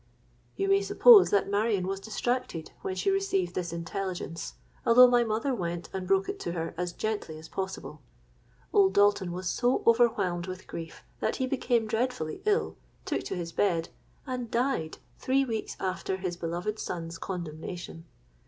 "You 0.55 0.67
may 0.67 0.81
suppose 0.81 1.29
that 1.29 1.47
Marion 1.47 1.85
was 1.85 1.99
distracted 1.99 2.71
when 2.81 2.95
she 2.95 3.11
received 3.11 3.53
this 3.53 3.71
intelligence, 3.71 4.55
although 4.83 5.05
my 5.05 5.23
mother 5.23 5.53
went 5.53 5.89
and 5.93 6.07
broke 6.07 6.27
it 6.27 6.39
to 6.39 6.53
her 6.53 6.73
as 6.75 6.91
gently 6.91 7.37
as 7.37 7.47
possible. 7.47 8.01
Old 8.73 8.95
Dalton 8.95 9.31
was 9.31 9.47
so 9.47 9.83
overwhelmed 9.85 10.47
with 10.47 10.65
grief 10.65 11.03
that 11.19 11.35
he 11.35 11.45
became 11.45 11.85
dreadfully 11.85 12.41
ill, 12.45 12.77
took 13.05 13.21
to 13.25 13.35
his 13.35 13.51
bed, 13.51 13.89
and 14.25 14.49
died 14.49 14.97
three 15.19 15.45
weeks 15.45 15.77
after 15.79 16.17
his 16.17 16.35
beloved 16.35 16.79
son's 16.79 17.19
condemnation. 17.19 18.05